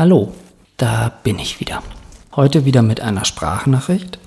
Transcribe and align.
Hallo, 0.00 0.32
da 0.78 1.12
bin 1.24 1.38
ich 1.38 1.60
wieder. 1.60 1.82
Heute 2.34 2.64
wieder 2.64 2.80
mit 2.80 3.02
einer 3.02 3.26
Sprachnachricht 3.26 4.18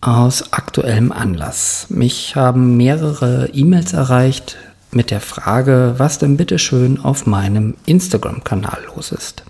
aus 0.00 0.52
aktuellem 0.52 1.12
Anlass. 1.12 1.86
Mich 1.90 2.34
haben 2.34 2.76
mehrere 2.76 3.50
E-Mails 3.52 3.92
erreicht 3.92 4.56
mit 4.90 5.12
der 5.12 5.20
Frage, 5.20 5.94
was 5.98 6.18
denn 6.18 6.36
bitte 6.36 6.58
schön 6.58 6.98
auf 6.98 7.26
meinem 7.26 7.76
Instagram-Kanal 7.86 8.78
los 8.96 9.12
ist. 9.12 9.44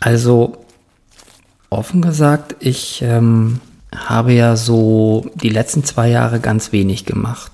Also 0.00 0.64
offen 1.68 2.00
gesagt, 2.00 2.56
ich 2.58 3.02
ähm, 3.02 3.60
habe 3.94 4.32
ja 4.32 4.56
so 4.56 5.26
die 5.34 5.50
letzten 5.50 5.84
zwei 5.84 6.08
Jahre 6.08 6.40
ganz 6.40 6.72
wenig 6.72 7.04
gemacht. 7.04 7.52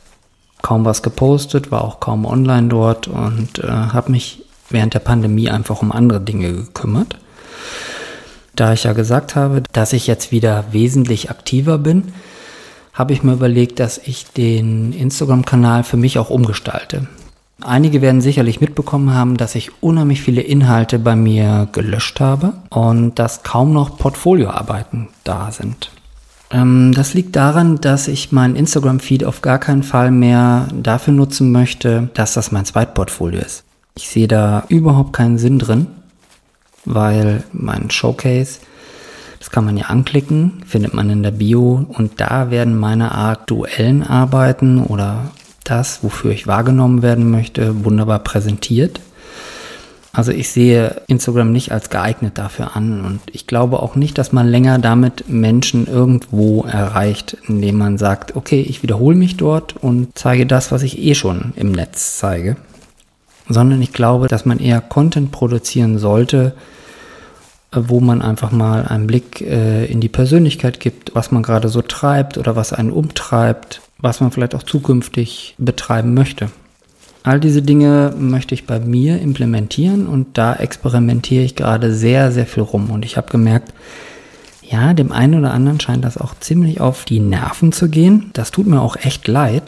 Kaum 0.62 0.84
was 0.84 1.02
gepostet, 1.02 1.72
war 1.72 1.82
auch 1.82 1.98
kaum 1.98 2.24
online 2.24 2.68
dort 2.68 3.08
und 3.08 3.58
äh, 3.58 3.66
habe 3.66 4.12
mich 4.12 4.44
während 4.71 4.95
der 4.95 5.00
Pandemie 5.00 5.50
einfach 5.50 5.82
um 5.82 5.93
andere 5.93 6.21
Dinge 6.21 6.53
gekümmert. 6.53 7.18
Da 8.54 8.72
ich 8.72 8.85
ja 8.85 8.93
gesagt 8.93 9.36
habe, 9.36 9.63
dass 9.72 9.93
ich 9.93 10.07
jetzt 10.07 10.32
wieder 10.32 10.64
wesentlich 10.72 11.31
aktiver 11.31 11.79
bin, 11.79 12.13
habe 12.93 13.12
ich 13.12 13.23
mir 13.23 13.35
überlegt, 13.35 13.79
dass 13.79 13.99
ich 13.99 14.26
den 14.32 14.93
Instagram-Kanal 14.93 15.85
für 15.85 15.96
mich 15.96 16.18
auch 16.18 16.31
umgestalte. 16.31 17.07
Einige 17.61 18.03
werden 18.03 18.21
sicherlich 18.21 18.61
mitbekommen 18.61 19.14
haben, 19.14 19.36
dass 19.36 19.54
ich 19.54 19.82
unheimlich 19.82 20.23
viele 20.23 20.43
Inhalte 20.43 20.98
bei 20.98 21.17
mir 21.17 21.68
gelöscht 21.73 22.21
habe 22.21 22.54
und 22.71 23.18
dass 23.18 23.43
kaum 23.43 23.73
noch 23.73 23.98
Portfolioarbeiten 23.98 25.09
da 25.25 25.50
sind. 25.50 25.90
Ähm, 26.50 26.93
das 26.95 27.14
liegt 27.14 27.37
daran, 27.37 27.81
dass 27.81 28.09
ich 28.09 28.32
meinen 28.32 28.57
Instagram-Feed 28.57 29.25
auf 29.25 29.43
gar 29.43 29.59
keinen 29.59 29.82
Fall 29.82 30.11
mehr 30.11 30.68
dafür 30.73 31.12
nutzen 31.12 31.53
möchte, 31.53 32.11
dass 32.14 32.34
das 32.34 32.53
mein 32.53 32.64
Zweitportfolio 32.64 33.41
ist. 33.41 33.64
Ich 33.98 34.08
sehe 34.08 34.28
da 34.28 34.64
überhaupt 34.69 35.12
keinen 35.12 35.38
Sinn 35.38 35.58
drin 35.58 35.88
weil 36.89 37.45
mein 37.53 37.91
Showcase, 37.91 38.61
das 39.39 39.50
kann 39.50 39.64
man 39.64 39.77
ja 39.77 39.86
anklicken, 39.86 40.62
findet 40.67 40.95
man 40.95 41.11
in 41.11 41.23
der 41.23 41.31
Bio 41.31 41.86
und 41.89 42.20
da 42.20 42.50
werden 42.50 42.78
meine 42.78 43.12
aktuellen 43.12 44.03
Arbeiten 44.03 44.83
oder 44.83 45.31
das, 45.64 46.03
wofür 46.03 46.33
ich 46.33 46.47
wahrgenommen 46.47 47.03
werden 47.03 47.31
möchte, 47.31 47.84
wunderbar 47.84 48.20
präsentiert. 48.20 49.00
Also 50.12 50.33
ich 50.33 50.48
sehe 50.48 51.03
Instagram 51.06 51.53
nicht 51.53 51.70
als 51.70 51.91
geeignet 51.91 52.39
dafür 52.39 52.75
an 52.75 53.05
und 53.05 53.20
ich 53.30 53.47
glaube 53.47 53.80
auch 53.80 53.95
nicht, 53.95 54.17
dass 54.17 54.33
man 54.33 54.48
länger 54.48 54.78
damit 54.78 55.28
Menschen 55.28 55.86
irgendwo 55.86 56.62
erreicht, 56.62 57.36
indem 57.47 57.77
man 57.77 57.98
sagt, 57.98 58.34
okay, 58.34 58.62
ich 58.62 58.83
wiederhole 58.83 59.17
mich 59.17 59.36
dort 59.36 59.77
und 59.77 60.19
zeige 60.19 60.47
das, 60.47 60.73
was 60.73 60.83
ich 60.83 60.98
eh 60.98 61.14
schon 61.14 61.53
im 61.55 61.70
Netz 61.70 62.17
zeige, 62.17 62.56
sondern 63.49 63.81
ich 63.83 63.93
glaube, 63.93 64.29
dass 64.29 64.45
man 64.45 64.59
eher 64.59 64.81
Content 64.81 65.33
produzieren 65.33 65.99
sollte, 65.99 66.55
wo 67.73 68.01
man 68.01 68.23
einfach 68.23 68.51
mal 68.51 68.87
einen 68.87 69.07
Blick 69.07 69.41
äh, 69.41 69.85
in 69.87 70.01
die 70.01 70.09
Persönlichkeit 70.09 70.81
gibt, 70.81 71.15
was 71.15 71.31
man 71.31 71.43
gerade 71.43 71.69
so 71.69 71.83
treibt 71.83 72.39
oder 72.39 72.57
was 72.57 72.73
einen 72.73 72.91
umtreibt, 72.91 73.83
was 73.99 74.21
man 74.21 74.31
vielleicht 74.31 74.55
auch 74.55 74.63
zukünftig 74.63 75.55
betreiben 75.59 76.15
möchte. 76.15 76.51
All 77.25 77.41
diese 77.41 77.61
Dinge 77.61 78.15
möchte 78.19 78.55
ich 78.55 78.67
bei 78.67 78.81
mir 78.81 79.21
implementieren 79.21 80.07
und 80.07 80.39
da 80.39 80.55
experimentiere 80.55 81.45
ich 81.45 81.57
gerade 81.57 81.93
sehr, 81.93 82.33
sehr 82.33 82.47
viel 82.47 82.63
rum. 82.63 82.91
Und 82.91 83.05
ich 83.05 83.17
habe 83.19 83.31
gemerkt, 83.31 83.75
ja, 84.63 84.95
dem 84.95 85.13
einen 85.13 85.39
oder 85.39 85.53
anderen 85.53 85.81
scheint 85.81 86.05
das 86.05 86.17
auch 86.17 86.35
ziemlich 86.41 86.81
auf 86.81 87.05
die 87.05 87.21
Nerven 87.21 87.73
zu 87.73 87.89
gehen. 87.89 88.31
Das 88.35 88.51
tut 88.51 88.67
mir 88.67 88.81
auch 88.81 88.97
echt 88.97 89.29
leid, 89.29 89.63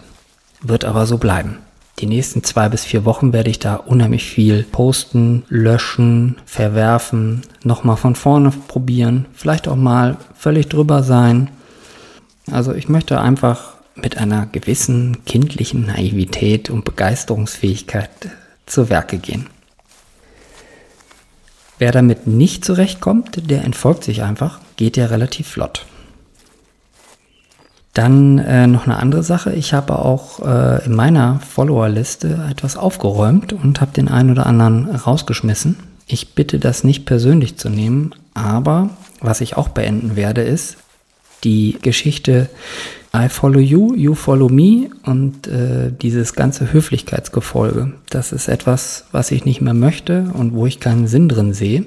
wird 0.62 0.84
aber 0.84 1.06
so 1.06 1.18
bleiben. 1.18 1.58
Die 2.00 2.06
nächsten 2.06 2.42
zwei 2.42 2.70
bis 2.70 2.86
vier 2.86 3.04
Wochen 3.04 3.34
werde 3.34 3.50
ich 3.50 3.58
da 3.58 3.74
unheimlich 3.74 4.24
viel 4.24 4.62
posten, 4.62 5.42
löschen, 5.50 6.36
verwerfen, 6.46 7.42
nochmal 7.62 7.98
von 7.98 8.14
vorne 8.14 8.50
probieren, 8.68 9.26
vielleicht 9.34 9.68
auch 9.68 9.76
mal 9.76 10.16
völlig 10.34 10.68
drüber 10.68 11.02
sein. 11.02 11.50
Also 12.50 12.72
ich 12.72 12.88
möchte 12.88 13.20
einfach 13.20 13.74
mit 13.96 14.16
einer 14.16 14.46
gewissen 14.46 15.26
kindlichen 15.26 15.86
Naivität 15.86 16.70
und 16.70 16.86
Begeisterungsfähigkeit 16.86 18.10
zu 18.64 18.88
Werke 18.88 19.18
gehen. 19.18 19.48
Wer 21.78 21.92
damit 21.92 22.26
nicht 22.26 22.64
zurechtkommt, 22.64 23.50
der 23.50 23.64
entfolgt 23.64 24.04
sich 24.04 24.22
einfach, 24.22 24.60
geht 24.76 24.96
ja 24.96 25.06
relativ 25.06 25.48
flott. 25.48 25.84
Dann 28.00 28.38
äh, 28.38 28.66
noch 28.66 28.86
eine 28.86 28.96
andere 28.96 29.22
Sache. 29.22 29.52
Ich 29.52 29.74
habe 29.74 29.98
auch 29.98 30.40
äh, 30.40 30.86
in 30.86 30.94
meiner 30.94 31.38
Follower-Liste 31.40 32.46
etwas 32.50 32.78
aufgeräumt 32.78 33.52
und 33.52 33.82
habe 33.82 33.92
den 33.92 34.08
einen 34.08 34.30
oder 34.30 34.46
anderen 34.46 34.88
rausgeschmissen. 34.88 35.76
Ich 36.06 36.34
bitte 36.34 36.58
das 36.58 36.82
nicht 36.82 37.04
persönlich 37.04 37.58
zu 37.58 37.68
nehmen, 37.68 38.14
aber 38.32 38.88
was 39.20 39.42
ich 39.42 39.58
auch 39.58 39.68
beenden 39.68 40.16
werde, 40.16 40.40
ist 40.40 40.78
die 41.44 41.76
Geschichte 41.82 42.48
I 43.14 43.28
follow 43.28 43.60
you, 43.60 43.94
you 43.94 44.14
follow 44.14 44.48
me 44.48 44.88
und 45.04 45.46
äh, 45.46 45.92
dieses 45.92 46.32
ganze 46.32 46.72
Höflichkeitsgefolge. 46.72 47.92
Das 48.08 48.32
ist 48.32 48.48
etwas, 48.48 49.04
was 49.12 49.30
ich 49.30 49.44
nicht 49.44 49.60
mehr 49.60 49.74
möchte 49.74 50.30
und 50.32 50.54
wo 50.54 50.64
ich 50.64 50.80
keinen 50.80 51.06
Sinn 51.06 51.28
drin 51.28 51.52
sehe. 51.52 51.84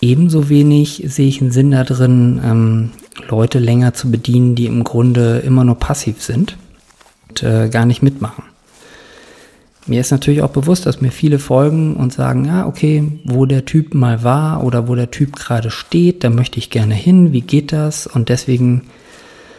Ebenso 0.00 0.48
wenig 0.48 1.04
sehe 1.06 1.28
ich 1.28 1.40
einen 1.40 1.52
Sinn 1.52 1.70
da 1.70 1.84
drin, 1.84 2.40
ähm, 2.44 2.90
Leute 3.28 3.58
länger 3.58 3.94
zu 3.94 4.10
bedienen, 4.10 4.54
die 4.54 4.66
im 4.66 4.84
Grunde 4.84 5.38
immer 5.38 5.64
nur 5.64 5.78
passiv 5.78 6.22
sind 6.22 6.56
und 7.28 7.42
äh, 7.42 7.68
gar 7.68 7.86
nicht 7.86 8.02
mitmachen. 8.02 8.44
Mir 9.86 10.00
ist 10.00 10.12
natürlich 10.12 10.42
auch 10.42 10.50
bewusst, 10.50 10.86
dass 10.86 11.00
mir 11.00 11.10
viele 11.10 11.40
folgen 11.40 11.96
und 11.96 12.12
sagen, 12.12 12.44
ja, 12.44 12.66
okay, 12.66 13.20
wo 13.24 13.46
der 13.46 13.64
Typ 13.64 13.94
mal 13.94 14.22
war 14.22 14.62
oder 14.62 14.86
wo 14.86 14.94
der 14.94 15.10
Typ 15.10 15.34
gerade 15.34 15.70
steht, 15.70 16.22
da 16.22 16.30
möchte 16.30 16.58
ich 16.58 16.70
gerne 16.70 16.94
hin, 16.94 17.32
wie 17.32 17.40
geht 17.40 17.72
das? 17.72 18.06
Und 18.06 18.28
deswegen 18.28 18.82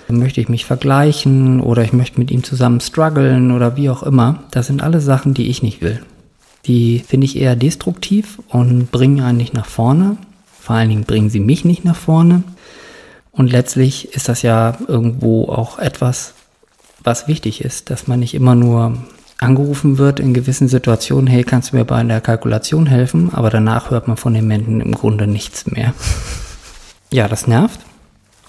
möchte 0.07 0.39
ich 0.39 0.47
mich 0.47 0.65
vergleichen 0.65 1.59
oder 1.59 1.83
ich 1.83 1.91
möchte 1.91 2.19
mit 2.19 2.31
ihm 2.31 2.43
zusammen 2.43 2.79
strugglen 2.79 3.51
oder 3.51 3.75
wie 3.75 3.89
auch 3.89 4.03
immer. 4.03 4.43
Das 4.51 4.67
sind 4.67 4.81
alle 4.81 5.01
Sachen, 5.01 5.33
die 5.33 5.49
ich 5.49 5.61
nicht 5.61 5.81
will. 5.81 6.01
Die 6.65 7.03
finde 7.05 7.25
ich 7.25 7.37
eher 7.37 7.57
destruktiv 7.57 8.39
und 8.47 8.91
bringen 8.91 9.19
einen 9.19 9.37
nicht 9.37 9.53
nach 9.53 9.65
vorne. 9.65 10.17
Vor 10.61 10.77
allen 10.77 10.89
Dingen 10.89 11.03
bringen 11.03 11.29
sie 11.29 11.41
mich 11.41 11.65
nicht 11.65 11.83
nach 11.83 11.97
vorne. 11.97 12.43
Und 13.33 13.51
letztlich 13.51 14.13
ist 14.13 14.29
das 14.29 14.43
ja 14.43 14.77
irgendwo 14.87 15.49
auch 15.49 15.79
etwas, 15.79 16.33
was 17.03 17.27
wichtig 17.27 17.63
ist, 17.63 17.89
dass 17.89 18.07
man 18.07 18.19
nicht 18.19 18.35
immer 18.35 18.55
nur 18.55 18.97
angerufen 19.39 19.97
wird 19.97 20.19
in 20.19 20.33
gewissen 20.33 20.67
Situationen, 20.67 21.27
hey, 21.27 21.43
kannst 21.43 21.71
du 21.71 21.75
mir 21.75 21.83
bei 21.83 22.01
der 22.03 22.21
Kalkulation 22.21 22.85
helfen? 22.85 23.33
Aber 23.33 23.49
danach 23.49 23.89
hört 23.89 24.07
man 24.07 24.17
von 24.17 24.35
den 24.35 24.47
Menschen 24.47 24.79
im 24.79 24.93
Grunde 24.93 25.27
nichts 25.27 25.65
mehr. 25.65 25.93
ja, 27.11 27.27
das 27.27 27.47
nervt. 27.47 27.79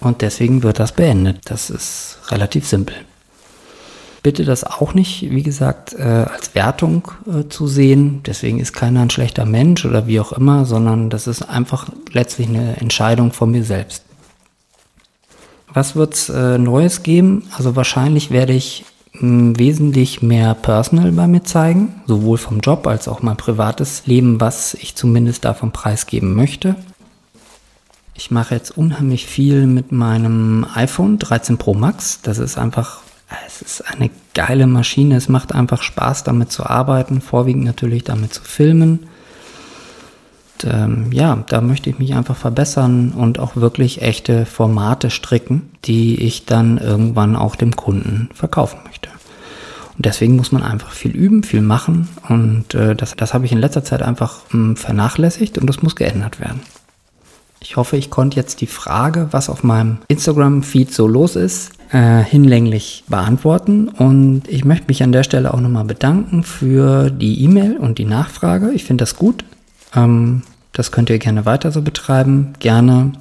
Und 0.00 0.20
deswegen 0.20 0.62
wird 0.62 0.78
das 0.78 0.92
beendet. 0.92 1.38
Das 1.46 1.70
ist 1.70 2.18
relativ 2.28 2.68
simpel. 2.68 2.94
Bitte 4.22 4.44
das 4.44 4.64
auch 4.64 4.94
nicht, 4.94 5.30
wie 5.30 5.42
gesagt, 5.42 5.94
äh, 5.94 6.02
als 6.02 6.54
Wertung 6.54 7.10
äh, 7.26 7.48
zu 7.48 7.66
sehen. 7.66 8.22
Deswegen 8.24 8.60
ist 8.60 8.72
keiner 8.72 9.00
ein 9.00 9.10
schlechter 9.10 9.46
Mensch 9.46 9.84
oder 9.84 10.06
wie 10.06 10.20
auch 10.20 10.32
immer, 10.32 10.66
sondern 10.66 11.10
das 11.10 11.26
ist 11.26 11.42
einfach 11.42 11.88
letztlich 12.12 12.48
eine 12.48 12.76
Entscheidung 12.76 13.32
von 13.32 13.50
mir 13.50 13.64
selbst. 13.64 14.03
Was 15.74 15.96
wird's 15.96 16.28
äh, 16.28 16.56
Neues 16.56 17.02
geben? 17.02 17.42
Also 17.56 17.74
wahrscheinlich 17.74 18.30
werde 18.30 18.52
ich 18.52 18.84
mh, 19.12 19.20
hm, 19.20 19.58
wesentlich 19.58 20.22
mehr 20.22 20.54
Personal 20.54 21.10
bei 21.12 21.26
mir 21.26 21.42
zeigen, 21.42 22.00
sowohl 22.06 22.38
vom 22.38 22.60
Job 22.60 22.86
als 22.86 23.08
auch 23.08 23.22
mein 23.22 23.36
privates 23.36 24.06
Leben, 24.06 24.40
was 24.40 24.74
ich 24.74 24.94
zumindest 24.94 25.44
davon 25.44 25.72
preisgeben 25.72 26.34
möchte. 26.34 26.76
Ich 28.14 28.30
mache 28.30 28.54
jetzt 28.54 28.78
unheimlich 28.78 29.26
viel 29.26 29.66
mit 29.66 29.90
meinem 29.90 30.64
iPhone 30.74 31.18
13 31.18 31.58
Pro 31.58 31.74
Max. 31.74 32.20
Das 32.22 32.38
ist 32.38 32.56
einfach, 32.56 33.00
es 33.48 33.60
ist 33.60 33.80
eine 33.80 34.10
geile 34.34 34.68
Maschine. 34.68 35.16
Es 35.16 35.28
macht 35.28 35.52
einfach 35.52 35.82
Spaß, 35.82 36.22
damit 36.22 36.52
zu 36.52 36.64
arbeiten, 36.64 37.20
vorwiegend 37.20 37.64
natürlich 37.64 38.04
damit 38.04 38.32
zu 38.32 38.42
filmen 38.42 39.08
ähm, 40.64 41.10
ja, 41.12 41.42
da 41.48 41.60
möchte 41.60 41.90
ich 41.90 41.98
mich 41.98 42.14
einfach 42.14 42.36
verbessern 42.36 43.12
und 43.12 43.38
auch 43.38 43.56
wirklich 43.56 44.02
echte 44.02 44.46
Formate 44.46 45.10
stricken, 45.10 45.70
die 45.84 46.22
ich 46.22 46.46
dann 46.46 46.78
irgendwann 46.78 47.34
auch 47.36 47.56
dem 47.56 47.74
Kunden 47.74 48.28
verkaufen 48.34 48.78
möchte. 48.86 49.08
Und 49.96 50.06
deswegen 50.06 50.36
muss 50.36 50.52
man 50.52 50.62
einfach 50.62 50.90
viel 50.90 51.12
üben, 51.12 51.42
viel 51.42 51.62
machen 51.62 52.08
und 52.28 52.74
äh, 52.74 52.96
das, 52.96 53.14
das 53.16 53.32
habe 53.32 53.46
ich 53.46 53.52
in 53.52 53.58
letzter 53.58 53.84
Zeit 53.84 54.02
einfach 54.02 54.40
mh, 54.50 54.52
hm, 54.52 54.76
vernachlässigt 54.76 55.58
und 55.58 55.66
das 55.68 55.82
muss 55.82 55.96
geändert 55.96 56.40
werden. 56.40 56.60
Ich 57.60 57.76
hoffe, 57.76 57.96
ich 57.96 58.10
konnte 58.10 58.36
jetzt 58.36 58.60
die 58.60 58.66
Frage, 58.66 59.28
was 59.30 59.48
auf 59.48 59.64
meinem 59.64 59.98
Instagram-Feed 60.08 60.92
so 60.92 61.08
los 61.08 61.34
ist, 61.34 61.72
äh, 61.92 62.22
hinlänglich 62.22 63.04
beantworten. 63.08 63.88
Und 63.88 64.42
ich 64.48 64.66
möchte 64.66 64.88
mich 64.88 65.02
an 65.02 65.12
der 65.12 65.22
Stelle 65.22 65.54
auch 65.54 65.60
nochmal 65.60 65.84
bedanken 65.84 66.42
für 66.42 67.10
die 67.10 67.42
E-Mail 67.42 67.78
und 67.78 67.96
die 67.96 68.04
Nachfrage. 68.04 68.72
Ich 68.72 68.84
finde 68.84 69.02
das 69.02 69.16
gut. 69.16 69.44
Ähm, 69.94 70.42
das 70.72 70.90
könnt 70.92 71.10
ihr 71.10 71.18
gerne 71.18 71.44
weiter 71.46 71.70
so 71.70 71.82
betreiben. 71.82 72.54
Gerne 72.58 73.12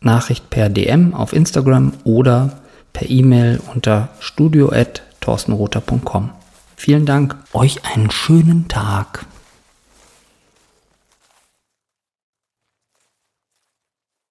Nachricht 0.00 0.50
per 0.50 0.68
DM 0.68 1.14
auf 1.14 1.32
Instagram 1.32 1.94
oder 2.04 2.50
per 2.92 3.08
E-Mail 3.08 3.60
unter 3.74 4.10
studio.torstenroter.com. 4.20 6.28
Vielen 6.76 7.06
Dank, 7.06 7.36
euch 7.52 7.84
einen 7.84 8.10
schönen 8.10 8.68
Tag. 8.68 9.24